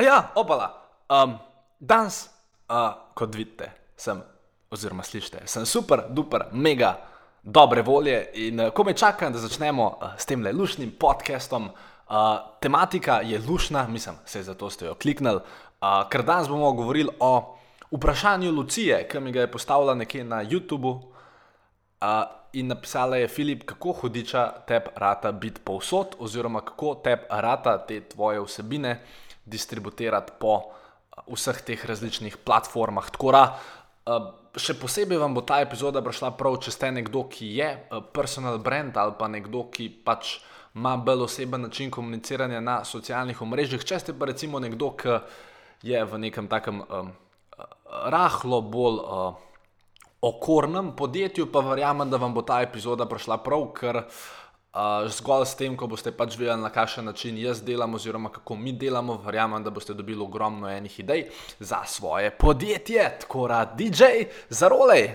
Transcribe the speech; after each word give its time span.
A 0.00 0.02
ja, 0.02 0.30
opala. 0.34 0.72
Um, 1.12 1.34
danes, 1.78 2.30
uh, 2.72 3.12
kot 3.12 3.34
vidite, 3.36 3.66
sem, 4.00 4.22
oziroma 4.72 5.04
slišite, 5.04 5.42
sem 5.44 5.66
super, 5.68 6.06
duper, 6.08 6.46
mega 6.56 6.94
dobre 7.42 7.84
volje 7.84 8.22
in 8.40 8.62
uh, 8.64 8.70
ko 8.72 8.86
me 8.88 8.94
čakam, 8.96 9.34
da 9.34 9.42
začnemo 9.42 9.90
uh, 9.90 10.14
s 10.16 10.24
tem 10.24 10.40
le 10.40 10.54
lušnim 10.56 10.94
podcastom. 10.96 11.68
Uh, 11.68 12.16
tematika 12.64 13.20
je 13.28 13.42
lušna, 13.44 13.84
mislim, 13.92 14.16
se 14.24 14.40
zato 14.42 14.70
ste 14.72 14.88
jo 14.88 14.96
kliknili, 14.96 15.44
uh, 15.44 16.00
ker 16.08 16.24
danes 16.24 16.48
bomo 16.48 16.72
govorili 16.72 17.12
o 17.20 17.34
vprašanju 17.92 18.56
Lucije, 18.56 19.04
ki 19.04 19.20
mi 19.20 19.36
ga 19.36 19.44
je 19.44 19.52
postavila 19.52 19.94
nekje 19.94 20.24
na 20.24 20.40
YouTubu. 20.44 20.96
Uh, 20.96 22.08
in 22.56 22.72
napisala 22.72 23.20
je 23.20 23.28
Filip, 23.28 23.68
kako 23.68 23.92
hudiča 23.92 24.50
te 24.66 24.80
rata 24.96 25.32
biti 25.32 25.60
povsod, 25.60 26.16
oziroma 26.18 26.64
kako 26.64 27.02
te 27.04 27.18
rata 27.28 27.82
te 27.86 28.00
tvoje 28.00 28.40
vsebine 28.40 29.02
distribuirati 29.50 30.36
po 30.40 30.54
uh, 30.56 31.34
vseh 31.34 31.60
teh 31.66 31.84
različnih 31.86 32.38
platformah. 32.46 33.10
Tako 33.10 33.32
da, 33.34 33.42
uh, 34.06 34.30
še 34.56 34.76
posebej 34.80 35.20
vam 35.20 35.34
bo 35.34 35.44
ta 35.46 35.60
epizoda 35.64 36.02
prišla 36.04 36.32
prav, 36.38 36.60
če 36.62 36.74
ste 36.74 36.92
nekdo, 36.94 37.26
ki 37.30 37.50
je 37.58 37.68
uh, 37.74 38.00
personal 38.14 38.58
brand 38.62 38.96
ali 38.96 39.18
pa 39.18 39.28
nekdo, 39.28 39.66
ki 39.74 39.90
pač 40.06 40.38
ima 40.74 40.94
bolj 40.96 41.26
oseben 41.26 41.66
način 41.66 41.90
komuniciranja 41.90 42.62
na 42.62 42.80
socialnih 42.86 43.42
omrežjih. 43.42 43.84
Če 43.84 43.98
ste 43.98 44.14
pa 44.14 44.30
recimo 44.30 44.62
nekdo, 44.62 44.94
ki 44.94 45.18
je 45.82 46.02
v 46.06 46.18
nekem 46.22 46.46
takem 46.46 46.82
um, 46.86 47.14
rahlo 48.06 48.62
bolj. 48.62 49.00
Uh, 49.04 49.46
okornem 50.20 50.92
podjetju, 50.96 51.46
pa 51.52 51.62
verjamem, 51.64 52.10
da 52.10 52.20
vam 52.20 52.34
bo 52.36 52.42
ta 52.44 52.60
epizoda 52.62 53.06
prišla 53.08 53.40
prav, 53.44 53.62
ker 53.76 54.02
zgolj 55.08 55.46
s 55.46 55.56
tem, 55.58 55.74
ko 55.76 55.88
boste 55.90 56.12
pač 56.14 56.36
videli, 56.38 56.60
na 56.62 56.70
kakšen 56.70 57.04
način 57.04 57.38
jaz 57.38 57.62
delam, 57.62 57.94
oziroma 57.94 58.30
kako 58.30 58.56
mi 58.56 58.72
delamo, 58.72 59.16
verjamem, 59.24 59.64
da 59.64 59.70
boste 59.70 59.94
dobili 59.94 60.22
ogromno 60.22 60.70
enih 60.70 61.00
idej 61.00 61.26
za 61.58 61.82
svoje 61.84 62.30
podjetje, 62.30 63.16
tako 63.20 63.48
da 63.48 63.64
DJ, 63.64 64.30
zarolej. 64.48 65.10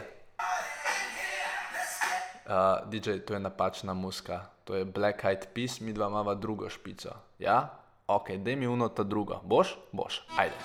Uh, 2.45 2.89
DJ, 2.91 3.17
to 3.25 3.33
je 3.33 3.39
napačna 3.39 3.93
muska, 3.93 4.45
to 4.63 4.75
je 4.75 4.85
Black 4.85 5.23
Eyed 5.23 5.47
Peas, 5.53 5.79
mi 5.79 5.93
dva 5.93 6.07
imamo 6.07 6.35
drugo 6.35 6.69
špico. 6.69 7.09
Ja, 7.39 7.79
ok, 8.07 8.29
dej 8.37 8.55
mi 8.55 8.67
uno 8.67 8.89
ta 8.89 9.03
drugo. 9.03 9.39
Boš? 9.43 9.75
Boš, 9.91 10.21
ajde. 10.37 10.55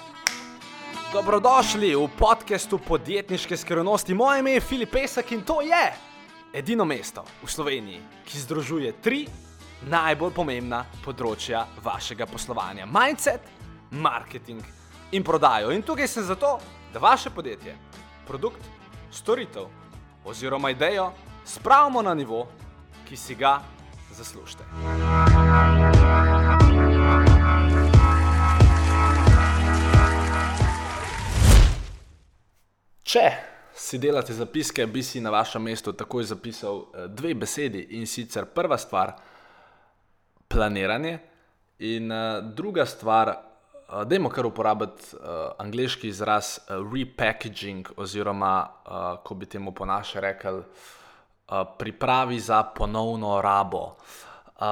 Dobrodošli 1.12 1.94
v 1.94 2.08
podkastu 2.18 2.78
podjetniške 2.78 3.56
skrivnosti. 3.56 4.14
Moje 4.14 4.40
ime 4.40 4.52
je 4.52 4.60
Filip 4.60 4.90
Pesek 4.90 5.32
in 5.32 5.42
to 5.42 5.60
je 5.60 6.09
edino 6.52 6.84
mesto 6.84 7.24
v 7.42 7.48
Sloveniji, 7.50 8.00
ki 8.26 8.38
združuje 8.38 8.92
tri 9.02 9.26
najbolj 9.86 10.32
pomembna 10.34 10.84
področja 11.04 11.64
vašega 11.82 12.26
poslovanja: 12.26 12.86
mindset, 12.86 13.40
marketing 13.90 14.62
in 15.12 15.24
prodajo. 15.24 15.70
In 15.70 15.82
tukaj 15.82 16.08
sem 16.08 16.26
zato, 16.26 16.58
da 16.92 16.98
vaše 16.98 17.30
podjetje, 17.30 17.76
produkt, 18.26 18.62
storitev 19.10 19.70
oziroma 20.24 20.70
idejo 20.70 21.12
spravimo 21.44 22.02
na 22.02 22.14
nivo, 22.14 22.46
ki 23.08 23.16
si 23.16 23.34
ga 23.34 23.60
zaslužite. 24.14 24.66
Če 33.02 33.49
si 33.74 33.98
delate 33.98 34.34
zapiske, 34.34 34.86
bi 34.86 35.02
si 35.02 35.20
na 35.20 35.30
vašem 35.30 35.62
mestu 35.62 35.92
takoj 35.92 36.24
zapisal 36.24 36.78
eh, 36.78 37.06
dve 37.08 37.34
besedi 37.34 37.86
in 37.90 38.06
sicer 38.06 38.44
prva 38.44 38.78
stvar, 38.78 39.12
planiranje, 40.48 41.18
in 41.80 42.12
uh, 42.12 42.44
druga 42.54 42.86
stvar, 42.86 43.28
uh, 43.88 44.02
dajmo 44.04 44.28
kar 44.28 44.46
uporabiti 44.46 45.16
uh, 45.16 45.20
angliški 45.58 46.08
izraz 46.08 46.58
uh, 46.58 46.76
repackaging, 46.92 47.88
oziroma, 47.96 48.54
uh, 48.66 49.22
ko 49.24 49.34
bi 49.34 49.46
temu 49.46 49.72
po 49.72 49.86
naše 49.86 50.20
uh, 50.20 50.64
pripravi 51.78 52.40
za 52.40 52.62
ponovno 52.62 53.40
rabo. 53.40 53.96
Uh, 54.60 54.66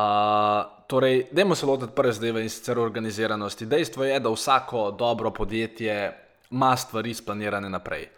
torej, 0.87 1.27
dajmo 1.33 1.55
se 1.55 1.67
lotiti 1.67 1.93
prve 1.97 2.13
zdaj 2.13 2.43
in 2.43 2.51
sicer 2.51 2.79
organiziranosti. 2.79 3.67
Dejstvo 3.67 4.05
je, 4.05 4.21
da 4.21 4.31
vsako 4.31 4.91
dobro 4.91 5.31
podjetje 5.31 6.25
ima 6.51 6.77
stvari 6.77 7.15
splanirane 7.15 7.71
naprej. 7.71 8.09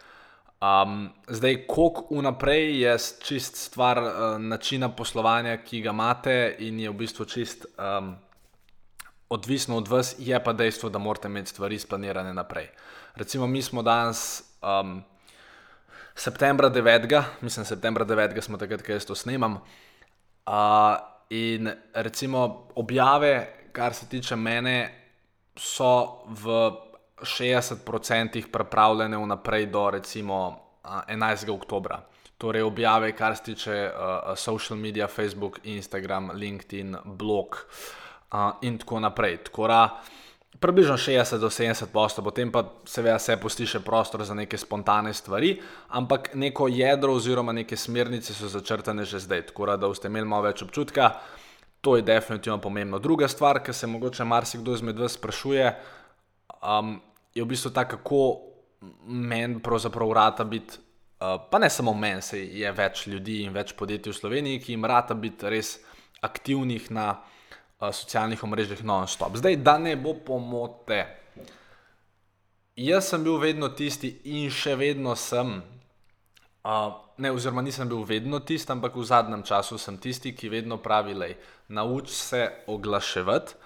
Um, 0.61 1.09
zdaj, 1.27 1.63
koliko 1.67 2.05
vnaprej 2.09 2.81
je 2.81 2.97
čist 3.23 3.55
stvar 3.55 3.97
uh, 3.97 4.11
načina 4.39 4.91
poslovanja, 4.95 5.57
ki 5.57 5.81
ga 5.81 5.89
imate, 5.89 6.55
in 6.59 6.79
je 6.79 6.89
v 6.89 6.93
bistvu 6.99 7.25
čist 7.25 7.65
um, 7.65 8.13
odvisno 9.29 9.77
od 9.77 9.87
vas, 9.87 10.15
je 10.19 10.43
pa 10.43 10.53
dejstvo, 10.53 10.89
da 10.89 10.99
morate 10.99 11.27
imeti 11.27 11.49
stvari 11.49 11.79
splanirane 11.79 12.33
naprej. 12.33 12.67
Recimo, 13.15 13.47
mi 13.47 13.61
smo 13.61 13.81
danes 13.81 14.43
um, 14.61 15.01
septembra 16.15 16.69
9., 16.69 17.23
mislim, 17.41 17.65
septembra 17.65 18.05
9. 18.05 18.41
smo 18.41 18.57
takrat, 18.57 18.85
ko 18.85 18.91
jaz 18.91 19.05
to 19.05 19.15
snemam. 19.15 19.57
Uh, 20.45 20.53
in 21.29 21.71
recimo 21.93 22.67
objave, 22.75 23.47
kar 23.71 23.93
se 23.93 24.05
tiče 24.09 24.35
mene, 24.35 24.91
so 25.57 26.21
v 26.27 26.71
60% 27.21 28.51
pripravljene 28.51 29.17
vnaprej 29.17 29.65
do 29.65 29.89
recimo 29.91 30.59
11. 30.83 31.49
oktobra. 31.49 32.01
Torej, 32.37 32.61
objave, 32.61 33.11
kar 33.15 33.35
se 33.37 33.43
tiče 33.43 33.91
uh, 33.91 34.37
social 34.37 34.79
medija, 34.79 35.07
Facebook, 35.07 35.59
Instagram, 35.63 36.31
LinkedIn, 36.33 36.95
blog 37.05 37.57
uh, 38.33 38.39
in 38.61 38.77
tako 38.77 38.99
naprej. 38.99 39.37
Tako 39.43 39.67
da, 39.67 40.01
približno 40.59 40.97
60 40.97 41.37
do 41.37 41.49
70 41.49 41.85
posto, 41.93 42.21
potem 42.21 42.51
pa 42.51 42.63
seveda 42.85 43.19
se 43.19 43.37
pusti 43.37 43.65
še 43.65 43.79
prostor 43.79 44.23
za 44.25 44.33
neke 44.33 44.57
spontane 44.57 45.13
stvari, 45.13 45.55
ampak 45.89 46.33
neko 46.33 46.67
jedro 46.67 47.13
oziroma 47.13 47.53
neke 47.53 47.77
smernice 47.77 48.33
so 48.33 48.49
začrtane 48.49 49.05
že 49.05 49.19
zdaj, 49.19 49.47
tako 49.49 49.65
da 49.65 49.77
boste 49.87 50.07
imeli 50.07 50.27
malo 50.27 50.49
več 50.49 50.61
občutka. 50.61 51.15
To 51.81 51.95
je 51.97 52.05
definitivno 52.05 52.59
pomembno. 52.61 52.99
Druga 52.99 53.27
stvar, 53.27 53.63
ki 53.65 53.73
se 53.73 53.87
mogoče 53.87 54.25
marsikdo 54.25 54.73
izmed 54.77 54.99
vas 54.99 55.17
sprašuje, 55.17 55.71
um, 56.61 56.99
je 57.33 57.43
v 57.43 57.47
bistvu 57.47 57.71
ta, 57.71 57.85
kako 57.87 58.51
meni 59.07 59.59
pravzaprav 59.63 60.13
rata 60.13 60.43
biti, 60.43 60.77
uh, 60.77 61.41
pa 61.51 61.59
ne 61.59 61.69
samo 61.69 61.93
meni, 61.93 62.21
se 62.21 62.39
je 62.45 62.71
več 62.71 63.05
ljudi 63.07 63.41
in 63.45 63.53
več 63.53 63.75
podjetij 63.77 64.11
v 64.11 64.17
Sloveniji, 64.17 64.61
ki 64.63 64.75
jim 64.75 64.85
rata 64.85 65.13
biti 65.13 65.49
res 65.49 65.77
aktivnih 66.21 66.89
na 66.91 67.11
uh, 67.11 67.91
socialnih 67.93 68.43
omrežjih 68.43 68.83
non-stop. 68.83 69.37
Zdaj, 69.37 69.61
da 69.63 69.77
ne 69.77 69.95
bo 69.95 70.15
pomote. 70.25 71.05
Jaz 72.75 73.11
sem 73.11 73.23
bil 73.23 73.37
vedno 73.37 73.69
tisti 73.75 74.09
in 74.31 74.49
še 74.49 74.75
vedno 74.79 75.13
sem, 75.19 75.59
uh, 76.65 76.91
ne, 77.21 77.31
oziroma 77.31 77.61
nisem 77.61 77.89
bil 77.89 78.03
vedno 78.07 78.39
tisti, 78.39 78.71
ampak 78.73 78.95
v 78.97 79.05
zadnjem 79.05 79.43
času 79.45 79.77
sem 79.77 79.99
tisti, 80.01 80.33
ki 80.33 80.49
vedno 80.49 80.79
pravi, 80.81 81.15
nauči 81.69 82.15
se 82.15 82.41
oglaševati, 82.71 83.59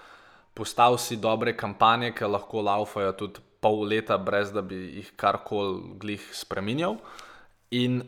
postavi 0.56 0.98
si 0.98 1.16
dobre 1.16 1.56
kampanje, 1.56 2.12
ki 2.12 2.28
lahko 2.28 2.62
laufajo 2.64 3.12
tudi 3.16 3.45
pol 3.66 3.82
leta, 3.90 4.18
brez 4.18 4.52
da 4.54 4.62
bi 4.62 4.78
jih 5.00 5.10
karkoli 5.18 5.96
glih 5.98 6.22
spremenjal, 6.32 7.00
in 7.74 8.04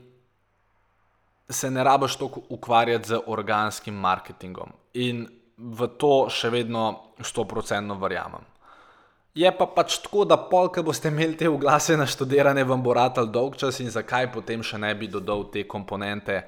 se 1.50 1.70
ne 1.70 1.84
rabiš 1.84 2.16
toliko 2.16 2.44
ukvarjati 2.48 3.08
z 3.08 3.19
organskim 3.26 3.94
marketingom. 3.94 4.70
In 4.94 5.26
v 5.58 5.88
to 5.98 6.28
še 6.30 6.52
vedno 6.54 6.84
100% 7.18 7.98
verjamem. 7.98 8.44
Je 9.38 9.50
pa 9.54 9.66
pač 9.70 9.98
tako, 10.02 10.24
da 10.26 10.38
polk 10.50 10.80
boste 10.82 11.10
imeli 11.12 11.36
te 11.38 11.48
oglase 11.48 11.97
naštudirane, 11.97 12.64
vam 12.64 12.82
bo 12.82 12.94
ratal 12.94 13.26
dolg 13.30 13.56
čas 13.58 13.80
in 13.80 13.91
zakaj 13.91 14.30
potem 14.34 14.62
še 14.62 14.78
ne 14.78 14.94
bi 14.98 15.10
dodal 15.10 15.47
te 15.52 15.64
komponente 15.68 16.42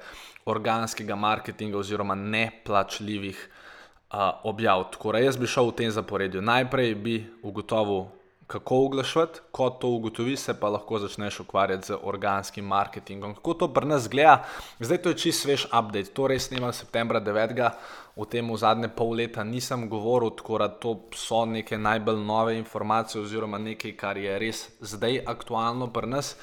organskega 0.51 1.15
marketinga 1.15 1.77
oziroma 1.77 2.15
neplačljivih 2.15 3.37
uh, 3.39 4.41
objav. 4.49 4.89
Tako 4.95 5.15
da 5.15 5.21
jaz 5.23 5.37
bi 5.37 5.47
šel 5.47 5.71
v 5.71 5.77
tem 5.83 5.91
zaporedju. 5.91 6.41
Najprej 6.41 6.95
bi 6.95 7.15
ugotovil, 7.43 8.09
kako 8.51 8.77
oglašati, 8.85 9.39
ko 9.51 9.69
to 9.69 9.87
ugotovi, 9.87 10.35
se 10.37 10.53
pa 10.59 10.69
lahko 10.69 10.99
začneš 10.99 11.39
ukvarjati 11.39 11.87
z 11.87 11.97
organskim 12.03 12.65
marketingom. 12.65 13.35
Kako 13.35 13.53
to 13.53 13.67
pri 13.73 13.87
nas 13.87 14.09
gleda, 14.09 14.43
zdaj 14.79 14.97
to 15.01 15.09
je 15.09 15.17
čist 15.17 15.45
svež 15.45 15.65
update, 15.71 16.11
to 16.13 16.27
res 16.27 16.49
snimam 16.49 16.73
septembra 16.73 17.21
9. 17.21 17.69
O 18.15 18.25
tem 18.25 18.51
v 18.51 18.57
zadnje 18.59 18.89
pol 18.91 19.15
leta 19.15 19.43
nisem 19.47 19.87
govoril, 19.89 20.33
tako 20.35 20.59
da 20.59 20.67
to 20.67 20.97
so 21.15 21.45
neke 21.45 21.77
najbolj 21.77 22.19
nove 22.19 22.57
informacije, 22.57 23.21
oziroma 23.23 23.57
nekaj, 23.57 23.95
kar 23.95 24.19
je 24.19 24.35
res 24.39 24.65
zdaj 24.81 25.21
aktualno 25.25 25.87
pri 25.87 26.11
nas. 26.11 26.35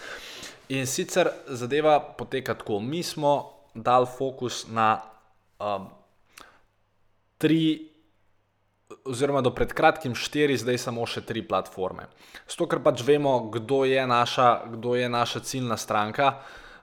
In 0.68 0.86
sicer 0.86 1.28
zadeva 1.46 2.00
poteka 2.00 2.54
tako. 2.54 2.80
Mi 2.80 3.02
smo 3.02 3.52
dali 3.74 4.06
fokus 4.18 4.64
na 4.68 5.00
um, 5.60 5.88
tri 7.38 7.87
oziroma 9.04 9.40
do 9.40 9.52
pred 9.52 9.72
kratkim 9.72 10.14
štiri, 10.16 10.56
zdaj 10.56 10.80
samo 10.80 11.04
še 11.06 11.22
tri 11.28 11.42
platforme. 11.44 12.08
Zato, 12.48 12.68
ker 12.70 12.80
pač 12.84 13.04
vemo, 13.04 13.50
kdo 13.52 13.84
je 13.84 14.00
naša, 14.08 14.48
kdo 14.76 14.96
je 14.96 15.08
naša 15.12 15.44
ciljna 15.44 15.76
stranka, 15.76 16.38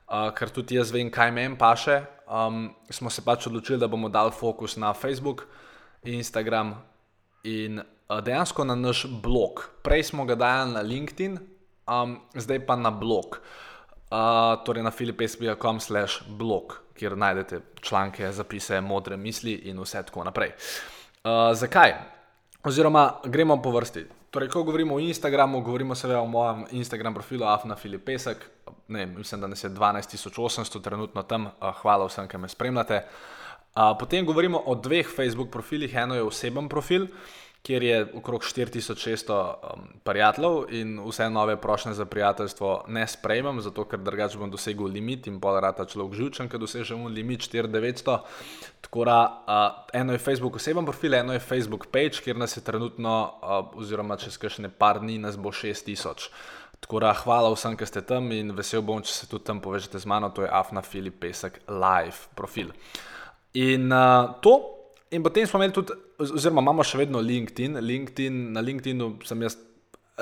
uh, 0.06 0.30
ker 0.38 0.54
tudi 0.54 0.78
jaz 0.78 0.94
vem, 0.94 1.10
kaj 1.10 1.34
meni 1.34 1.58
paše, 1.58 2.04
um, 2.30 2.70
smo 2.94 3.10
se 3.10 3.26
pač 3.26 3.50
odločili, 3.50 3.82
da 3.82 3.90
bomo 3.90 4.10
dali 4.10 4.34
fokus 4.34 4.78
na 4.78 4.94
Facebook, 4.94 5.48
Instagram 6.06 6.76
in 7.44 7.82
uh, 7.82 8.22
dejansko 8.22 8.66
na 8.70 8.78
naš 8.78 9.08
blog. 9.10 9.66
Prej 9.82 10.12
smo 10.14 10.30
ga 10.30 10.38
dajali 10.38 10.78
na 10.78 10.86
LinkedIn, 10.86 11.40
um, 11.90 12.20
zdaj 12.38 12.62
pa 12.70 12.78
na 12.78 12.94
blog. 12.94 13.42
Uh, 14.06 14.62
torej 14.62 14.86
na 14.86 14.94
filipesbi.com 14.94 15.82
slash 15.82 16.22
blog, 16.30 16.78
kjer 16.94 17.18
najdete 17.18 17.64
članke, 17.82 18.30
zapise, 18.32 18.78
modre 18.78 19.18
misli 19.18 19.58
in 19.66 19.82
vse 19.82 20.04
tako 20.06 20.24
naprej. 20.30 20.54
Uh, 20.54 20.96
zakaj? 21.54 21.94
Oziroma, 22.64 23.20
gremo 23.26 23.62
po 23.62 23.72
vrsti. 23.72 24.06
Torej, 24.30 24.50
ko 24.50 24.64
govorimo 24.64 24.96
o 24.96 25.00
Instagramu, 25.00 25.62
govorimo 25.62 25.96
seveda 25.96 26.20
o 26.22 26.28
mojem 26.28 26.66
Instagram 26.72 27.14
profilu 27.14 27.46
Afna 27.46 27.76
Filipesek. 27.76 28.38
Ne, 28.88 29.06
mislim, 29.06 29.42
da 29.42 29.48
nas 29.48 29.64
je 29.64 29.70
12800 29.70 30.82
trenutno 30.84 31.24
tam. 31.24 31.46
Uh, 31.46 31.74
hvala 31.82 32.06
vsem, 32.06 32.28
ki 32.28 32.38
me 32.38 32.50
spremljate. 32.50 33.02
Uh, 33.76 33.96
potem 34.00 34.26
govorimo 34.26 34.62
o 34.66 34.76
dveh 34.76 35.08
Facebook 35.16 35.50
profilih. 35.52 35.96
Eno 35.96 36.16
je 36.16 36.24
oseben 36.24 36.70
profil, 36.70 37.08
kjer 37.66 37.84
je 37.84 38.06
okrog 38.14 38.44
4600 38.44 39.34
um, 39.34 39.88
prijateljev 40.04 40.66
in 40.70 41.00
vse 41.08 41.30
nove 41.30 41.56
prošle 41.62 41.94
za 41.94 42.06
prijateljstvo 42.06 42.84
ne 42.88 43.08
sprejmem, 43.08 43.62
zato 43.62 43.88
ker 43.90 44.00
drugače 44.00 44.38
bom 44.38 44.52
dosegel 44.52 44.86
limit 44.94 45.28
in 45.28 45.40
pol 45.42 45.58
rata 45.60 45.86
človek 45.86 46.14
živčen, 46.14 46.50
ker 46.50 46.62
dosežemo 46.62 47.10
limit 47.10 47.48
4900. 47.48 48.20
Tako 48.86 49.06
da 49.06 49.18
uh, 49.26 50.00
eno 50.02 50.14
je 50.14 50.22
Facebook 50.22 50.56
oseben 50.56 50.86
profil, 50.86 51.14
eno 51.14 51.34
je 51.34 51.40
Facebook 51.40 51.88
page, 51.92 52.22
kjer 52.24 52.38
nas 52.38 52.58
je 52.58 52.64
trenutno, 52.64 53.16
uh, 53.42 53.80
oziroma 53.82 54.18
čez 54.22 54.38
kakšne 54.38 54.70
par 54.70 55.02
dni 55.02 55.18
nas 55.18 55.38
bo 55.38 55.50
6000. 55.50 56.30
Tako 56.80 57.00
da 57.00 57.14
hvala 57.18 57.50
vsem, 57.50 57.74
ki 57.78 57.86
ste 57.90 58.06
tam 58.06 58.30
in 58.32 58.54
vesel 58.54 58.86
bom, 58.86 59.02
če 59.02 59.14
se 59.14 59.28
tudi 59.32 59.48
tam 59.48 59.58
povežete 59.62 60.00
z 60.00 60.06
mano, 60.06 60.30
to 60.30 60.46
je 60.46 60.54
Afna 60.54 60.86
Filip 60.86 61.18
Pesek 61.24 61.64
live 61.66 62.30
profil. 62.38 62.70
In 63.58 63.90
uh, 63.90 64.36
to, 64.46 64.75
in 65.16 65.24
potem 65.24 65.48
smo 65.48 65.60
imeli 65.60 65.74
tudi 65.74 65.96
oziroma 66.20 66.62
imamo 66.62 66.84
še 66.84 67.00
vedno 67.02 67.22
LinkedIn. 67.24 67.80
LinkedIn 67.82 68.40
na 68.56 68.64
LinkedInu 68.64 69.12
sem 69.26 69.44
jaz 69.46 69.58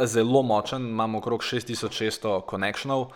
zelo 0.09 0.41
močen, 0.45 0.85
imamo 0.89 1.21
okrog 1.21 1.43
6600 1.45 2.41
konekšnov. 2.49 3.07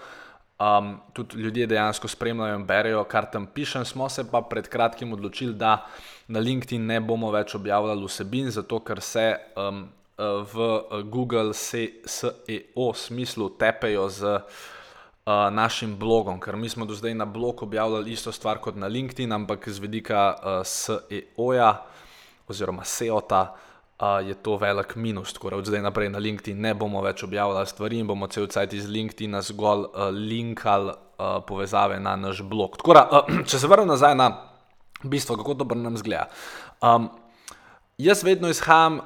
Um, 0.57 0.95
tudi 1.13 1.37
ljudje 1.37 1.67
dejansko 1.69 2.09
spremljajo 2.09 2.55
in 2.57 2.65
berejo, 2.65 3.03
kar 3.09 3.27
tam 3.31 3.45
pišem. 3.53 3.85
Smo 3.85 4.09
se 4.09 4.25
pa 4.31 4.41
pred 4.41 4.67
kratkim 4.67 5.13
odločili, 5.13 5.53
da 5.53 5.85
na 6.27 6.41
LinkedIn 6.41 6.87
ne 6.89 6.97
bomo 6.99 7.29
več 7.31 7.53
objavljali 7.55 8.09
vsebin, 8.09 8.49
zato 8.51 8.79
ker 8.85 9.01
se 9.01 9.27
um, 9.55 9.85
v 10.17 10.71
Google 11.13 11.53
SEO 11.53 12.89
smislu 12.97 13.51
tepejo 13.61 14.09
z 14.09 14.33
uh, 14.33 14.65
našim 15.51 15.97
blogom, 15.99 16.39
ker 16.39 16.55
mi 16.55 16.69
smo 16.69 16.85
do 16.85 16.95
zdaj 16.95 17.13
na 17.13 17.25
blog 17.25 17.63
objavljali 17.63 18.11
isto 18.11 18.31
stvar 18.31 18.61
kot 18.63 18.75
na 18.75 18.87
LinkedIn, 18.87 19.31
ampak 19.31 19.69
z 19.69 19.79
vidika 19.79 20.35
uh, 20.39 20.61
SEO-ja 20.65 21.83
oziroma 22.47 22.83
SEO-ta, 22.83 23.55
uh, 23.99 24.27
je 24.27 24.33
to 24.33 24.55
velik 24.57 24.95
minus. 24.95 25.33
Tako 25.33 25.49
da 25.49 25.55
od 25.55 25.65
zdaj 25.65 25.81
naprej 25.81 26.09
na 26.09 26.19
LinkedIn 26.19 26.61
ne 26.61 26.73
bomo 26.73 27.01
več 27.01 27.23
objavljali 27.23 27.67
stvari 27.67 27.99
in 27.99 28.07
bomo 28.07 28.27
cel 28.27 28.47
cajt 28.47 28.73
iz 28.73 28.87
LinkedIna 28.87 29.41
zgolj 29.41 29.83
uh, 29.89 30.07
linkali 30.15 30.93
uh, 30.93 31.43
povezave 31.47 31.99
na 31.99 32.15
naš 32.15 32.41
blog. 32.41 32.77
Tako 32.77 32.93
da, 32.93 33.03
uh, 33.11 33.41
če 33.49 33.59
se 33.59 33.67
vrnem 33.67 33.87
nazaj 33.87 34.15
na 34.15 34.31
bistvo, 35.03 35.35
kako 35.37 35.53
dobro 35.53 35.75
nam 35.75 35.97
zgleda. 35.97 36.29
Um, 36.81 37.09
jaz 37.97 38.23
vedno 38.23 38.49
izhajam 38.49 39.01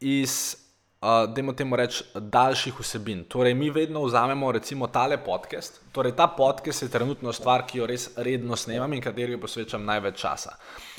iz. 0.00 0.61
Uh, 1.02 1.26
Dajmo 1.34 1.52
temu 1.58 1.76
reči, 1.76 2.04
daljših 2.14 2.76
vsebin. 2.78 3.24
Torej, 3.24 3.54
mi 3.58 3.70
vedno 3.70 4.04
vzamemo, 4.04 4.52
recimo, 4.52 4.86
tale 4.86 5.16
podcast. 5.18 5.80
Torej, 5.92 6.14
ta 6.16 6.28
podcast 6.30 6.82
je 6.82 6.88
trenutno 6.88 7.32
stvar, 7.32 7.66
ki 7.66 7.78
jo 7.78 7.86
res 7.90 8.10
redno 8.16 8.56
snemam 8.56 8.92
in 8.92 9.02
kateri 9.02 9.40
posvečam 9.40 9.82
največ 9.84 10.20
časa. 10.20 10.54
Uh, 10.54 10.92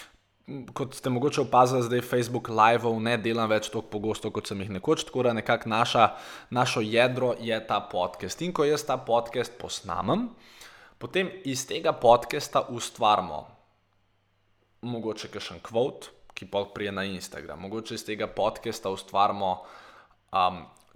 kot 0.74 0.96
ste 0.96 1.10
mogoče 1.10 1.42
opazili, 1.42 1.84
zdaj 1.84 2.02
Facebook 2.02 2.50
live-ov 2.50 3.00
ne 3.02 3.16
delam 3.18 3.50
več 3.50 3.70
tako 3.72 3.86
pogosto, 3.96 4.32
kot 4.32 4.50
sem 4.50 4.60
jih 4.60 4.74
nekoč, 4.76 5.06
tako 5.08 5.24
da 5.24 5.34
nekako 5.34 5.70
naša, 5.72 6.08
našo 6.52 6.84
jedro 6.84 7.34
je 7.40 7.60
ta 7.68 7.80
podcast. 7.80 8.42
In 8.42 8.52
ko 8.54 8.68
jaz 8.68 8.84
ta 8.84 8.98
podcast 8.98 9.56
posnamem, 9.60 10.28
potem 11.00 11.32
iz 11.48 11.64
tega 11.68 11.94
podcasta 11.96 12.66
ustvarjamo 12.70 13.46
mogoče 14.84 15.32
kakšen 15.32 15.64
kvot, 15.64 16.10
ki 16.36 16.50
pa 16.52 16.66
prije 16.76 16.92
na 16.92 17.06
Instagram, 17.08 17.64
mogoče 17.64 17.96
iz 17.96 18.04
tega 18.04 18.28
podcasta 18.28 18.92
ustvarjamo 18.92 19.52
um, 19.54 19.83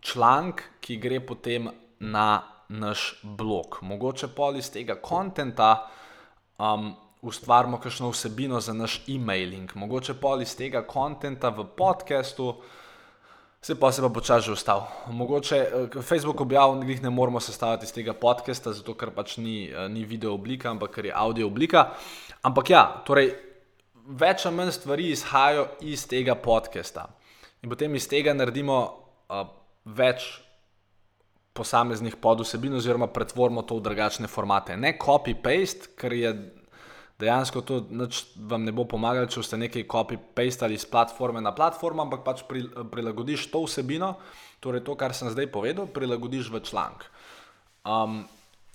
članek, 0.01 0.63
ki 0.81 0.97
gre 0.97 1.19
potem 1.19 1.69
na 1.99 2.43
naš 2.69 3.19
blog, 3.23 3.79
mogoče 3.81 4.27
pol 4.35 4.57
iz 4.57 4.71
tega 4.71 4.95
kontenta. 4.95 5.87
Um, 6.57 6.95
ustvarimo 7.21 7.79
kakšno 7.79 8.09
vsebino 8.09 8.59
za 8.59 8.73
naš 8.73 9.01
e-mailing, 9.07 9.75
mogoče 9.75 10.13
pol 10.13 10.41
iz 10.41 10.55
tega 10.55 10.83
konta 10.87 11.49
v 11.49 11.65
podkastu, 11.77 12.55
se 13.61 13.75
pa 13.79 13.91
se 13.91 14.01
pa 14.01 14.09
počasi 14.09 14.51
ustal. 14.51 14.85
Mogoče 15.07 15.57
eh, 15.57 16.01
Facebook 16.01 16.41
objav 16.41 16.75
njih 16.83 17.03
ne 17.03 17.09
moramo 17.09 17.39
sestaviti 17.39 17.85
iz 17.85 17.93
tega 17.93 18.13
podcasta, 18.13 18.73
zato 18.73 18.93
ker 18.93 19.11
pač 19.11 19.37
ni, 19.37 19.65
eh, 19.69 19.89
ni 19.89 20.05
video 20.05 20.33
oblika, 20.33 20.69
ampak 20.69 20.91
ker 20.91 21.05
je 21.05 21.13
audio 21.15 21.47
oblika. 21.47 21.89
Ampak 22.41 22.69
ja, 22.69 23.03
torej 23.05 23.33
več 24.07 24.45
ali 24.45 24.55
manj 24.55 24.71
stvari 24.71 25.09
izhajajo 25.11 25.67
iz 25.81 26.07
tega 26.07 26.35
podcasta. 26.35 27.09
In 27.61 27.69
potem 27.69 27.95
iz 27.95 28.07
tega 28.07 28.33
naredimo 28.33 29.06
več 29.85 30.27
posameznih 31.57 32.15
podvsebin, 32.21 32.77
oziroma 32.77 33.07
pretvorimo 33.09 33.63
to 33.65 33.79
v 33.79 33.87
drugačne 33.89 34.29
formate. 34.29 34.77
Ne 34.77 34.93
copy-paste, 35.01 35.95
ker 35.97 36.13
je 36.13 36.33
dejansko 37.19 37.61
to 37.65 37.81
vam 38.49 38.63
ne 38.63 38.71
bo 38.71 38.85
pomagalo, 38.85 39.25
če 39.25 39.41
ste 39.43 39.57
nekaj 39.57 39.87
copy-pastali 39.89 40.77
iz 40.77 40.85
platforme 40.85 41.41
na 41.41 41.51
platformo, 41.55 42.05
ampak 42.05 42.21
pač 42.25 42.45
prilagodiš 42.45 43.49
to 43.49 43.63
vsebino, 43.65 44.13
torej 44.61 44.85
to, 44.85 44.93
kar 44.93 45.17
sem 45.17 45.31
zdaj 45.33 45.49
povedal, 45.53 45.89
prilagodiš 45.89 46.51
v 46.53 46.61
članek. 46.61 47.09
Um, 47.87 48.21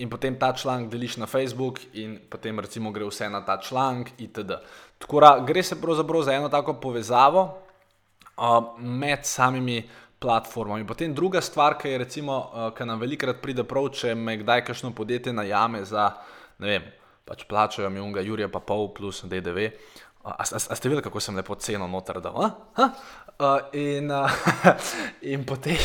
in 0.02 0.10
potem 0.10 0.34
ta 0.40 0.50
članek 0.56 0.90
deliš 0.90 1.20
na 1.22 1.30
Facebook, 1.30 1.78
in 1.94 2.18
potem 2.26 2.58
recimo 2.58 2.90
gre 2.90 3.06
vse 3.06 3.30
na 3.30 3.44
ta 3.46 3.60
članek, 3.62 4.16
itd. 4.18 4.58
Tako 4.98 5.22
da 5.22 5.36
gre 5.46 5.62
se 5.62 5.78
pravzaprav 5.78 6.26
za 6.26 6.34
eno 6.34 6.50
tako 6.50 6.74
povezavo 6.82 7.46
uh, 7.46 8.74
med 8.78 9.22
samimi. 9.22 9.84
Platformami. 10.22 10.86
Potem 10.86 11.14
druga 11.14 11.40
stvar, 11.42 11.74
ki 11.78 11.88
je 11.88 11.98
recimo, 11.98 12.36
uh, 12.38 12.70
ki 12.76 12.86
nam 12.86 13.00
velikrat 13.02 13.40
pride 13.42 13.64
prav, 13.66 13.88
če 13.90 14.14
me 14.14 14.36
kdaj 14.38 14.62
kakšno 14.68 14.92
podjetje 14.94 15.34
najame 15.34 15.82
za, 15.88 16.12
ne 16.62 16.70
vem, 16.70 16.86
pač 17.26 17.42
plačajo 17.50 17.90
mi 17.90 17.98
unga, 18.02 18.22
Jurija 18.22 18.46
pa 18.52 18.62
pol 18.62 18.92
plus 18.94 19.24
DDV. 19.26 19.66
A, 20.22 20.36
a, 20.38 20.44
a 20.46 20.76
ste 20.78 20.86
videli, 20.86 21.02
kako 21.02 21.18
sem 21.18 21.34
lepo 21.34 21.58
ceno 21.58 21.88
noter 21.90 22.20
dal? 22.22 22.38
Uh, 22.38 23.58
in, 23.74 24.14
uh, 24.14 24.30
in 25.34 25.42
potem, 25.42 25.82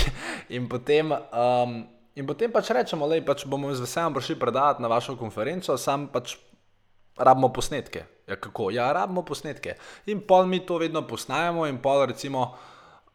in 0.53 0.69
potem, 0.69 1.09
um, 1.33 1.79
in 2.13 2.29
potem 2.29 2.53
pač 2.53 2.69
rečemo, 2.77 3.09
da 3.09 3.17
pač 3.25 3.47
bomo 3.49 3.73
z 3.73 3.81
veseljem 3.81 4.13
prišli 4.13 4.37
predavati 4.37 4.85
na 4.85 4.93
vašo 4.93 5.17
konferenco, 5.17 5.73
sam 5.81 6.05
pač 6.13 6.37
rabimo 7.17 7.49
posnetke. 7.49 8.05
Ja, 8.29 8.37
kako? 8.37 8.69
Ja, 8.69 8.91
rabimo 8.93 9.25
posnetke. 9.25 9.79
In 10.13 10.21
pol 10.29 10.45
mi 10.45 10.61
to 10.61 10.77
vedno 10.77 11.01
posnajamo, 11.09 11.65
in 11.65 11.81
pol 11.81 12.05
recimo. 12.05 12.53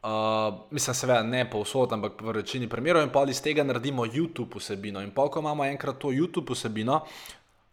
Uh, 0.02 0.66
mislim, 0.70 0.94
seveda 0.94 1.22
ne 1.22 1.44
povsod, 1.50 1.92
ampak 1.92 2.22
v 2.22 2.32
večini 2.40 2.66
primerov, 2.68 3.04
in 3.06 3.12
pol 3.14 3.30
iz 3.30 3.38
tega 3.42 3.62
naredimo 3.62 4.06
YouTube 4.06 4.58
vsebino. 4.58 5.02
In 5.02 5.12
pol, 5.14 5.30
ko 5.30 5.40
imamo 5.40 5.64
enkrat 5.64 6.00
to 6.02 6.10
YouTube 6.10 6.56
vsebino, 6.56 7.04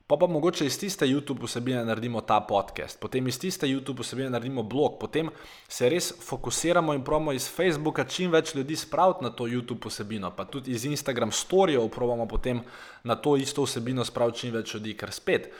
Pa 0.09 0.17
pa 0.17 0.27
mogoče 0.27 0.65
iz 0.65 0.79
tiste 0.79 1.05
YouTube 1.05 1.45
vsebine 1.45 1.83
naredimo 1.85 2.21
ta 2.21 2.39
podcast, 2.41 2.99
potem 2.99 3.27
iz 3.27 3.37
tiste 3.39 3.67
YouTube 3.67 4.01
vsebine 4.01 4.29
naredimo 4.29 4.63
blog, 4.63 4.95
potem 4.99 5.29
se 5.67 5.89
res 5.89 6.07
fokusiramo 6.25 6.93
in 6.97 7.03
promo 7.05 7.31
iz 7.31 7.45
Facebooka 7.55 8.07
čim 8.09 8.31
več 8.33 8.55
ljudi 8.55 8.75
spraviti 8.75 9.23
na 9.23 9.29
to 9.29 9.45
YouTube 9.45 9.85
vsebino, 9.85 10.31
pa 10.35 10.47
tudi 10.49 10.71
iz 10.71 10.85
Instagram 10.85 11.31
storijev 11.31 11.85
promo 11.93 12.25
potem 12.25 12.63
na 13.03 13.15
to 13.15 13.35
isto 13.37 13.63
vsebino 13.63 14.05
spraviti 14.05 14.39
čim 14.39 14.57
več 14.57 14.73
ljudi, 14.73 14.95
ker 14.97 15.13
spet. 15.13 15.51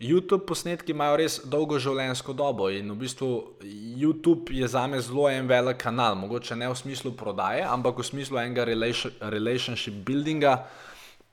YouTube 0.00 0.46
posnetki 0.46 0.92
imajo 0.94 1.16
res 1.18 1.36
dolgo 1.50 1.74
življenjsko 1.82 2.30
dobo 2.38 2.68
in 2.70 2.92
v 2.92 2.96
bistvu 3.00 3.28
YouTube 3.98 4.54
je 4.54 4.66
za 4.70 4.84
me 4.86 5.00
zelo 5.02 5.24
en 5.26 5.48
velik 5.50 5.80
kanal, 5.82 6.14
mogoče 6.14 6.54
ne 6.54 6.68
v 6.70 6.76
smislu 6.78 7.16
prodaje, 7.18 7.64
ampak 7.66 7.98
v 7.98 8.06
smislu 8.06 8.38
enega 8.38 8.62
relationship 8.62 9.96
buildinga 10.06 10.52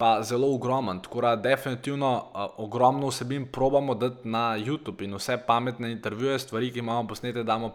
pa 0.01 0.23
zelo 0.25 0.49
ogromen. 0.55 0.97
Tako 1.05 1.21
da, 1.21 1.35
definitivno 1.35 2.09
uh, 2.17 2.57
ogromno 2.65 3.11
vsebin 3.13 3.45
probamo 3.53 3.93
dati 3.93 4.27
na 4.27 4.57
YouTube 4.57 5.05
in 5.05 5.13
vse 5.13 5.37
pametne 5.45 5.91
intervjuje, 5.93 6.39
stvari, 6.39 6.71
ki 6.73 6.81
imamo 6.81 7.05
posnete, 7.07 7.43
damo 7.45 7.69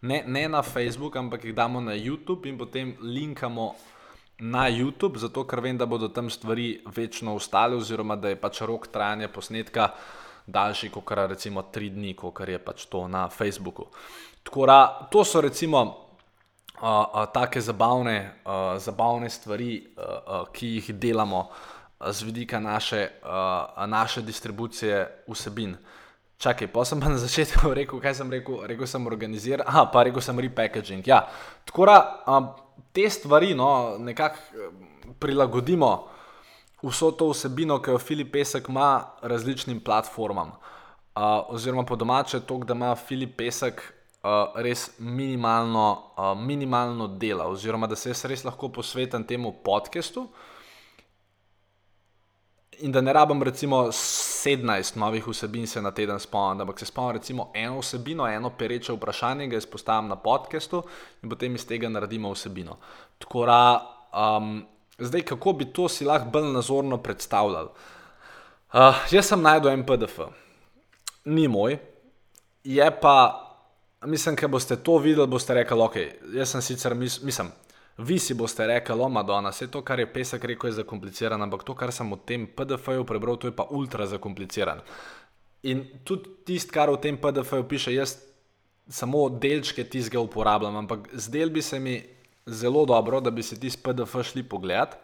ne, 0.00 0.22
ne 0.26 0.48
na 0.48 0.62
Facebook, 0.62 1.20
ampak 1.20 1.44
jih 1.44 1.54
damo 1.54 1.84
na 1.84 1.92
YouTube 1.92 2.48
in 2.48 2.56
potem 2.58 2.94
linkamo 3.00 3.74
na 4.40 4.64
YouTube, 4.72 5.20
zato 5.20 5.44
ker 5.44 5.60
vem, 5.60 5.76
da 5.76 5.86
bodo 5.86 6.08
tam 6.08 6.30
stvari 6.30 6.80
večno 6.96 7.36
ostale, 7.36 7.76
oziroma 7.76 8.16
da 8.16 8.32
je 8.32 8.40
pač 8.40 8.62
rok 8.64 8.88
trajanja 8.88 9.28
posnetka 9.28 9.90
daljši 10.52 10.90
kot 10.90 11.12
recimo 11.16 11.62
tri 11.62 11.90
dni, 11.90 12.14
kot 12.14 12.40
je 12.48 12.58
pač 12.58 12.86
to 12.86 13.06
na 13.08 13.28
Facebooku. 13.28 13.86
Da, 14.66 15.08
to 15.10 15.24
so 15.24 15.40
recimo 15.40 15.82
uh, 15.84 16.88
uh, 16.88 17.26
take 17.32 17.60
zabavne, 17.60 18.40
uh, 18.44 18.78
zabavne 18.78 19.30
stvari, 19.30 19.86
uh, 19.96 20.04
uh, 20.04 20.48
ki 20.52 20.74
jih 20.76 20.94
delamo 20.94 21.48
z 22.00 22.22
vidika 22.22 22.60
naše, 22.60 23.08
uh, 23.22 23.86
naše 23.86 24.22
distribucije 24.22 25.24
vsebin. 25.28 25.76
čakaj, 26.40 26.72
pa 26.72 26.84
sem 26.84 27.00
pa 27.00 27.12
na 27.12 27.20
začetku 27.20 27.68
rekel, 27.78 28.00
kaj 28.00 28.14
sem 28.16 28.30
rekel, 28.32 28.64
rekel 28.64 28.88
sem 28.88 29.06
organiziran, 29.06 29.66
ah, 29.68 29.84
pa 29.92 30.08
rekel 30.08 30.24
sem 30.24 30.38
repackaging. 30.40 31.04
Ja, 31.06 31.28
tako 31.68 31.86
da 31.86 31.98
te 32.92 33.04
stvari 33.10 33.54
no, 33.54 33.98
nekako 33.98 34.40
prilagodimo 35.20 36.08
vso 36.82 37.10
to 37.10 37.30
vsebino, 37.30 37.78
ki 37.82 37.90
jo 37.90 37.98
Filip 37.98 38.32
Pesek 38.32 38.68
ima 38.68 39.04
različnim 39.22 39.80
platformam. 39.80 40.52
Uh, 41.16 41.54
oziroma 41.54 41.84
po 41.84 41.96
domače 41.96 42.40
to, 42.40 42.58
da 42.64 42.74
ima 42.74 42.94
Filip 42.96 43.36
Pesek 43.36 43.82
uh, 44.22 44.30
res 44.54 44.90
minimalno, 44.98 46.02
uh, 46.16 46.38
minimalno 46.38 47.08
dela, 47.08 47.48
oziroma 47.48 47.86
da 47.86 47.96
se 47.96 48.10
jaz 48.10 48.24
res 48.24 48.44
lahko 48.44 48.68
posvetim 48.68 49.24
temu 49.26 49.52
podkastu. 49.64 50.28
In 52.80 52.92
da 52.92 53.00
ne 53.00 53.12
rabim, 53.12 53.42
recimo, 53.42 53.90
17 53.92 54.96
novih 54.96 55.26
vsebin 55.28 55.66
se 55.66 55.82
na 55.82 55.90
teden 55.90 56.20
spomnim, 56.20 56.60
ampak 56.60 56.78
se 56.78 56.86
spomnim, 56.86 57.18
recimo, 57.18 57.50
eno 57.54 57.80
vsebino, 57.80 58.26
eno 58.26 58.50
pereče 58.58 58.94
vprašanje, 58.96 59.50
ga 59.52 59.60
izpostavim 59.60 60.08
na 60.08 60.16
podkastu 60.16 60.82
in 61.22 61.28
potem 61.28 61.54
iz 61.54 61.66
tega 61.68 61.88
naredimo 61.88 62.32
vsebino. 62.32 62.78
Tako 63.18 63.44
da, 63.46 63.60
um, 64.16 64.62
zdaj, 65.00 65.22
kako 65.22 65.52
bi 65.52 65.68
to 65.72 65.88
si 65.88 66.04
lahko 66.04 66.30
bolj 66.30 66.52
nazorno 66.52 66.98
predstavljal? 67.02 67.72
Uh, 68.72 69.06
jaz 69.10 69.26
sem 69.26 69.42
najdel 69.42 69.72
en 69.72 69.86
PDF, 69.86 70.20
ni 71.24 71.48
moj, 71.48 71.78
je 72.64 72.90
pa 73.00 73.16
mislim, 74.06 74.36
da 74.40 74.48
boste 74.48 74.76
to 74.76 74.98
videli, 74.98 75.26
boste 75.26 75.54
rekli, 75.54 75.80
ok, 75.80 75.96
jaz 76.34 76.50
sem 76.50 76.62
sicer 76.62 76.94
mis, 76.94 77.22
mislim. 77.22 77.50
Vi 77.98 78.18
si 78.18 78.34
boste 78.34 78.66
rekli, 78.66 79.00
o 79.00 79.08
Madonna, 79.08 79.50
vse 79.50 79.66
to, 79.70 79.82
kar 79.84 80.00
je 80.00 80.06
pesek 80.12 80.44
rekel, 80.44 80.70
je 80.70 80.78
zakomplicirano, 80.80 81.44
ampak 81.44 81.64
to, 81.64 81.74
kar 81.74 81.92
sem 81.92 82.08
v 82.12 82.16
tem 82.24 82.46
PDF-ju 82.46 83.04
prebral, 83.04 83.36
to 83.36 83.50
je 83.50 83.56
pa 83.56 83.66
ultra 83.70 84.06
zakomplicirano. 84.06 84.80
In 85.68 85.84
tudi 86.04 86.30
tisto, 86.46 86.72
kar 86.72 86.88
v 86.88 87.00
tem 87.02 87.18
PDF-ju 87.20 87.66
piše, 87.68 87.92
jaz 87.92 88.16
samo 88.88 89.28
delčke 89.28 89.84
tistega 89.84 90.20
uporabljam, 90.20 90.76
ampak 90.76 91.10
zdel 91.12 91.50
bi 91.50 91.62
se 91.62 91.78
mi 91.78 92.00
zelo 92.50 92.84
dobro, 92.86 93.20
da 93.20 93.30
bi 93.30 93.42
se 93.42 93.60
tisti 93.60 93.82
PDF 93.82 94.16
šli 94.22 94.42
pogledat. 94.42 94.96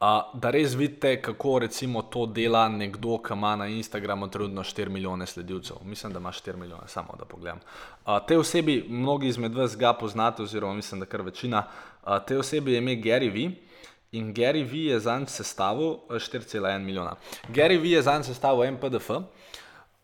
Uh, 0.00 0.40
da 0.40 0.50
res 0.52 0.74
vidite, 0.76 1.14
kako 1.22 1.58
recimo 1.58 2.02
to 2.02 2.26
dela 2.26 2.66
nekdo, 2.68 3.16
ki 3.24 3.32
ima 3.32 3.54
na 3.56 3.66
Instagramu 3.66 4.28
trenutno 4.30 4.62
4 4.62 4.88
milijone 4.88 5.26
sledilcev. 5.26 5.76
Mislim, 5.84 6.12
da 6.12 6.18
ima 6.18 6.32
4 6.32 6.56
milijone, 6.56 6.82
samo 6.86 7.16
da 7.18 7.24
pogledam. 7.24 7.60
Uh, 8.06 8.18
te 8.28 8.38
osebi, 8.38 8.84
mnogi 8.88 9.28
izmed 9.28 9.54
vas 9.54 9.76
ga 9.76 9.92
poznate, 9.92 10.42
oziroma 10.42 10.74
mislim, 10.74 11.00
da 11.00 11.06
kar 11.06 11.22
večina. 11.22 11.64
Uh, 12.02 12.18
te 12.26 12.38
osebi 12.38 12.72
je 12.72 12.78
ime 12.78 12.96
Gary 12.96 13.32
V. 13.32 13.56
In 14.12 14.34
Gary 14.34 14.64
V 14.70 14.84
je 14.84 15.00
za 15.00 15.18
njega 15.18 15.30
sestavil 15.30 15.96
4,1 16.08 16.78
milijona. 16.78 17.16
Gary 17.48 17.80
V 17.80 17.90
je 17.90 18.02
za 18.02 18.12
njega 18.12 18.24
sestavil 18.24 18.64
en 18.64 18.76
PDF. 18.76 19.10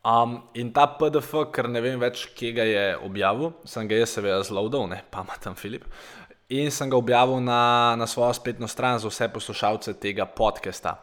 Um, 0.03 0.41
in 0.59 0.73
ta 0.75 0.89
PDF, 0.99 1.31
ker 1.55 1.69
ne 1.71 1.79
vem 1.79 2.01
več, 2.03 2.25
kje 2.35 2.49
ga 2.57 2.65
je 2.67 2.87
objavil, 3.07 3.53
sem 3.63 3.87
ga 3.87 4.01
jaz 4.01 4.17
seveda 4.17 4.41
zlodil, 4.43 4.89
ne 4.91 4.99
pameten 5.15 5.55
Filip. 5.55 5.85
In 6.51 6.73
sem 6.75 6.91
ga 6.91 6.99
objavil 6.99 7.39
na, 7.39 7.95
na 7.95 8.09
svojo 8.11 8.33
spletno 8.35 8.67
stran 8.67 8.99
za 8.99 9.07
vse 9.07 9.29
poslušalce 9.31 9.95
tega 10.03 10.27
podcasta. 10.27 10.97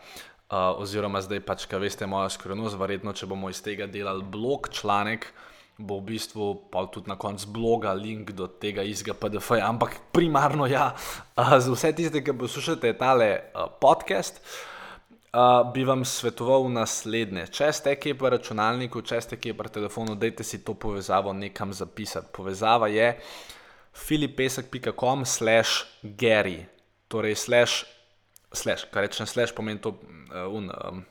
Uh, 0.49 0.81
oziroma, 0.83 1.21
zdaj 1.23 1.39
pač, 1.47 1.63
kaj 1.71 1.79
veste, 1.79 2.09
moja 2.11 2.27
skrivnost, 2.33 2.75
verjetno, 2.75 3.13
če 3.15 3.29
bomo 3.29 3.47
iz 3.53 3.61
tega 3.63 3.87
delali 3.87 4.25
blog 4.25 4.67
članek, 4.75 5.29
bo 5.79 6.01
v 6.01 6.09
bistvu 6.09 6.47
pa 6.73 6.83
tudi 6.91 7.07
na 7.07 7.15
koncu 7.15 7.53
bloga 7.55 7.93
link 7.95 8.33
do 8.35 8.49
tega 8.51 8.83
istega 8.83 9.15
PDF-ja. 9.15 9.69
Ampak 9.69 9.95
primarno 10.11 10.67
ja, 10.67 10.89
uh, 11.39 11.55
za 11.55 11.71
vse 11.71 11.93
tiste, 11.95 12.19
ki 12.19 12.35
poslušate 12.35 12.91
tale 12.99 13.29
uh, 13.55 13.71
podcast. 13.79 14.43
Uh, 14.43 14.78
bi 15.73 15.83
vam 15.85 16.05
svetoval 16.05 16.71
naslednje. 16.73 17.47
Če 17.53 17.69
ste 17.73 17.95
kje 17.95 18.15
po 18.17 18.29
računalniku, 18.29 19.01
če 19.01 19.21
ste 19.21 19.37
kje 19.37 19.53
po 19.57 19.67
telefonu, 19.69 20.15
dajte 20.15 20.43
si 20.43 20.63
to 20.65 20.73
povezavo 20.73 21.33
nekam 21.33 21.73
zapisati. 21.73 22.31
Povezava 22.33 22.87
je 22.87 23.11
uh, 23.13 23.23
filipesek.com 23.93 25.25
slash 25.25 25.85
Gary, 26.03 26.65
torej 27.07 27.35
slash, 27.35 27.85
slash, 28.53 28.85
kar 28.91 29.03
rečem, 29.03 29.27
slash 29.27 29.53
pomeni 29.55 29.81
to, 29.81 29.89
uh, 29.89 30.47
un, 30.47 30.71
um, 30.71 31.03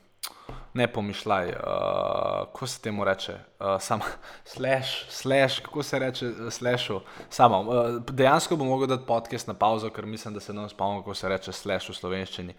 ne 0.75 0.87
pomišljaj, 0.93 1.49
uh, 1.49 2.49
kako 2.53 2.67
se 2.67 2.81
temu 2.83 3.05
reče, 3.05 3.37
uh, 3.61 3.77
samo 3.81 4.05
slash, 4.55 5.05
slash, 5.09 5.61
kako 5.63 5.83
se 5.83 5.99
reče, 5.99 6.33
slashu, 6.51 7.01
samo. 7.31 7.61
Uh, 7.61 8.03
dejansko 8.11 8.57
bom 8.57 8.69
mogel 8.69 8.89
dati 8.89 9.07
podcast 9.07 9.49
na 9.49 9.55
pauzo, 9.55 9.91
ker 9.91 10.07
mislim, 10.07 10.35
da 10.35 10.41
se 10.41 10.53
ne 10.53 10.69
spomnim, 10.69 11.03
kako 11.03 11.15
se 11.15 11.29
reče 11.29 11.53
slash 11.53 11.91
v 11.91 11.95
slovenščini. 11.95 12.55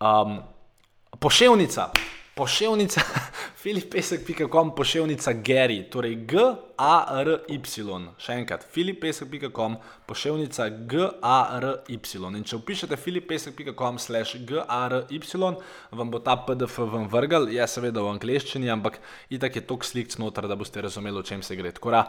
Um, 0.00 0.40
poševnica. 1.24 1.88
Poševnica, 2.36 3.00
filipesek.com, 3.62 4.74
poševnica 4.76 5.32
Gary, 5.32 5.78
torej 5.88 6.18
G-A-R-Y. 6.28 7.94
Še 8.20 8.34
enkrat, 8.36 8.66
filipesek.com, 8.74 9.78
poševnica 10.04 10.66
G-A-R-Y. 10.90 12.28
In 12.28 12.44
če 12.44 12.58
upišete 12.58 12.98
filipesek.com, 13.00 14.00
slash 14.02 14.36
G-A-R-Y, 14.44 15.48
vam 15.96 16.12
bo 16.12 16.20
ta 16.20 16.34
PDF 16.44 16.82
vam 16.92 17.06
vrgal, 17.08 17.48
je 17.48 17.68
seveda 17.72 18.04
v 18.04 18.12
angleščini, 18.18 18.68
ampak 18.74 18.98
itak 19.32 19.56
je 19.56 19.64
tok 19.64 19.86
slik 19.88 20.12
znotraj, 20.12 20.50
da 20.50 20.60
boste 20.60 20.84
razumeli, 20.84 21.22
o 21.22 21.24
čem 21.24 21.40
se 21.40 21.56
gre. 21.56 21.72
Tako 21.72 21.94
da, 21.94 22.02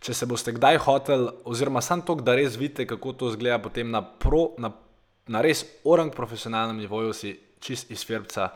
če 0.00 0.16
se 0.16 0.30
boste 0.30 0.56
kdaj 0.56 0.80
hotel, 0.86 1.28
oziroma 1.44 1.84
sam 1.84 2.06
tok, 2.08 2.24
da 2.24 2.38
res 2.38 2.56
vidite, 2.56 2.88
kako 2.88 3.12
to 3.20 3.34
zgleda 3.36 3.60
potem 3.66 3.92
na, 3.92 4.00
pro, 4.00 4.54
na, 4.62 4.72
na 5.28 5.44
res 5.44 5.66
orang 5.84 6.14
profesionalnem 6.14 6.86
nivoju, 6.86 7.12
si 7.12 7.34
čist 7.60 7.90
iz 7.90 8.04
firca 8.06 8.50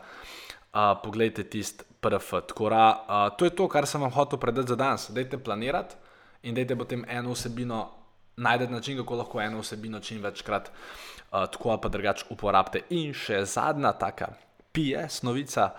uh, 0.73 0.97
poglejte 1.03 1.43
tisti 1.43 1.83
PRF. 2.01 2.33
Tkora, 2.47 2.85
uh, 2.91 3.37
to 3.37 3.45
je 3.45 3.55
to, 3.55 3.67
kar 3.67 3.87
sem 3.87 4.01
vam 4.01 4.11
hotel 4.11 4.39
predati 4.39 4.73
za 4.73 4.75
danes. 4.75 5.09
Dajte 5.09 5.37
planirati 5.37 5.95
in 6.43 6.55
dajte 6.55 6.75
potem 6.75 7.05
eno 7.07 7.35
vsebino, 7.35 7.89
najdete 8.37 8.71
način, 8.71 8.97
kako 8.97 9.15
lahko 9.15 9.41
eno 9.41 9.59
vsebino 9.61 9.99
čim 9.99 10.21
večkrat 10.23 10.71
uh, 10.71 11.45
tako 11.51 11.69
ali 11.69 11.79
pa 11.81 11.89
drugače 11.89 12.25
uporabite. 12.29 12.81
In 12.89 13.13
še 13.13 13.45
zadnja 13.45 13.93
taka 13.93 14.33
PS 14.73 15.21
novica. 15.23 15.71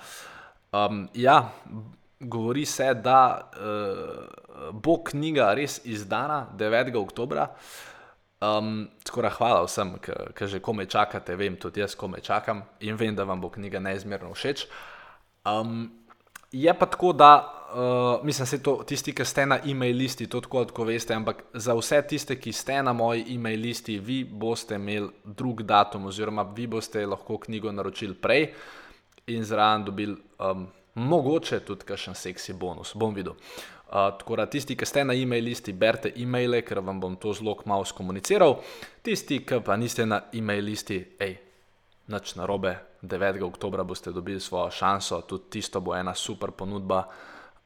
Um, 0.72 1.08
ja, 1.14 1.50
govori 2.20 2.64
se, 2.66 2.94
da 2.94 3.50
uh, 3.56 4.70
bo 4.72 4.98
knjiga 5.04 5.54
res 5.54 5.80
izdana 5.84 6.46
9. 6.56 6.96
oktobra. 6.96 7.48
Um, 8.42 8.88
tako 9.04 9.22
da 9.22 9.30
hvala 9.30 9.62
vsem, 9.62 9.92
ki 10.34 10.46
že 10.50 10.58
kome 10.58 10.86
čakate, 10.90 11.36
vem 11.38 11.56
tudi 11.56 11.80
jaz, 11.80 11.94
kome 11.94 12.20
čakam 12.20 12.64
in 12.80 12.96
vem, 12.98 13.14
da 13.14 13.24
vam 13.24 13.40
bo 13.40 13.50
knjiga 13.50 13.78
neizmerno 13.78 14.32
všeč. 14.34 14.64
Um, 15.46 15.90
je 16.52 16.74
pa 16.74 16.86
tako, 16.86 17.12
da 17.12 17.30
uh, 17.74 18.24
mislim, 18.26 18.48
da 18.50 18.62
to 18.64 18.74
tisti, 18.86 19.14
ki 19.14 19.24
ste 19.24 19.46
na 19.46 19.60
e-mail 19.64 19.96
listi, 19.96 20.26
to 20.26 20.40
tako 20.40 20.64
lahko 20.64 20.84
veste, 20.84 21.14
ampak 21.14 21.44
za 21.54 21.74
vse 21.78 22.02
tiste, 22.02 22.36
ki 22.40 22.52
ste 22.52 22.82
na 22.82 22.92
moji 22.92 23.24
e-mail 23.34 23.60
listi, 23.60 23.98
vi 23.98 24.24
boste 24.24 24.74
imeli 24.74 25.08
drug 25.24 25.62
datum, 25.62 26.06
oziroma 26.10 26.42
vi 26.56 26.66
boste 26.66 27.06
lahko 27.06 27.38
knjigo 27.46 27.72
naročili 27.72 28.14
prej 28.14 28.48
in 29.26 29.44
zraven 29.44 29.84
dobili 29.84 30.16
um, 30.38 30.66
mogoče 30.94 31.60
tudi 31.60 31.86
kakšen 31.86 32.14
seksi 32.14 32.52
bonus. 32.52 32.94
Bom 32.94 33.14
videl. 33.14 33.38
Tako 33.92 34.36
da 34.36 34.46
tisti, 34.48 34.72
ki 34.76 34.86
ste 34.88 35.04
na 35.04 35.12
e-mail 35.12 35.44
listi, 35.44 35.74
berite 35.76 36.14
e-maile, 36.16 36.62
ker 36.64 36.80
vam 36.80 37.00
bom 37.00 37.16
to 37.20 37.34
zelo 37.36 37.52
malo 37.68 37.84
skomuniciral. 37.84 38.56
Tisti, 39.04 39.42
ki 39.44 39.60
pa 39.64 39.76
niste 39.76 40.06
na 40.08 40.22
e-mail 40.32 40.64
listi, 40.64 40.96
hej, 41.20 41.34
noč 42.08 42.32
na 42.40 42.46
robe, 42.48 42.72
9. 43.02 43.42
oktober 43.44 43.84
boste 43.84 44.12
dobili 44.12 44.40
svojo 44.40 44.70
šanso, 44.70 45.20
tudi 45.28 45.58
tisto 45.58 45.80
bo 45.80 45.92
ena 45.94 46.14
super 46.14 46.50
ponudba. 46.56 47.04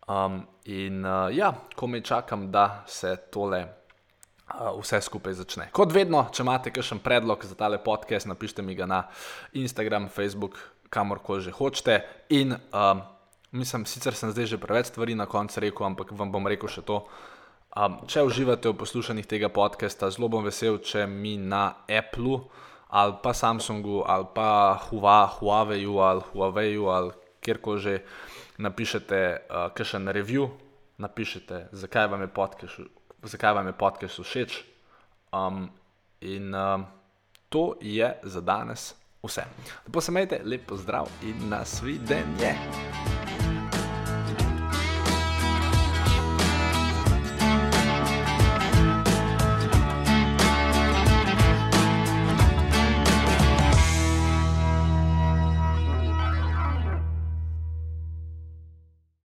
Um, 0.08 0.42
in 0.64 1.04
uh, 1.06 1.30
ja, 1.30 1.52
ko 1.76 1.86
me 1.86 2.00
čakam, 2.00 2.50
da 2.50 2.84
se 2.86 3.16
tole. 3.30 3.66
Uh, 4.46 4.78
vse 4.78 5.00
skupaj 5.02 5.34
začne. 5.34 5.64
Kot 5.74 5.90
vedno, 5.90 6.28
če 6.30 6.44
imate 6.44 6.70
kakšen 6.70 7.00
predlog 7.02 7.42
za 7.42 7.54
tale 7.58 7.80
podcast, 7.82 8.28
napišite 8.30 8.62
mi 8.62 8.76
ga 8.78 8.86
na 8.86 9.00
Instagram, 9.58 10.06
Facebook, 10.08 10.58
kamorkoli 10.90 11.42
že 11.42 11.54
hočete. 11.54 12.00
In 12.30 12.54
um, 12.54 13.02
Mislim, 13.56 13.86
sicer 13.88 14.14
sem 14.14 14.30
zdaj 14.30 14.52
že 14.52 14.60
preveč 14.60 14.92
stvari 14.92 15.14
na 15.16 15.24
koncu 15.26 15.60
rekel, 15.64 15.86
ampak 15.86 16.12
vam 16.12 16.28
bom 16.32 16.44
rekel 16.44 16.68
še 16.68 16.84
to. 16.84 17.06
Um, 17.76 18.00
če 18.08 18.24
uživate 18.24 18.68
v 18.68 18.76
poslušanju 18.76 19.24
tega 19.28 19.48
podcasta, 19.52 20.10
zelo 20.12 20.28
bom 20.32 20.44
vesel, 20.44 20.76
če 20.80 21.06
mi 21.08 21.36
na 21.40 21.84
Apple 21.88 22.44
ali 22.88 23.16
pa 23.22 23.32
Samsungu 23.34 24.04
ali 24.06 24.28
pa 24.34 24.78
Huawei 24.88 25.84
ali 25.84 26.22
Huawei 26.32 26.76
ali 26.76 27.10
kjerkoli 27.40 27.80
že 27.80 27.94
napišete 28.58 29.20
uh, 29.48 29.68
kakšen 29.72 30.08
review, 30.08 30.48
napišete, 30.98 31.68
zakaj 31.72 32.08
vam 32.12 32.20
je 32.24 32.28
podcast, 32.28 32.80
zakaj 33.22 33.52
vam 33.54 33.66
je 33.66 33.76
podcast 33.76 34.20
všeč. 34.20 34.64
Um, 35.32 35.68
in 36.20 36.54
um, 36.54 36.86
to 37.48 37.76
je 37.80 38.08
za 38.22 38.40
danes 38.40 38.94
vse. 39.22 39.44
Lepo 39.86 40.00
se 40.00 40.12
imejte, 40.12 40.40
lepo 40.44 40.76
zdrav 40.76 41.08
in 41.22 41.48
nasvidenje. 41.48 42.56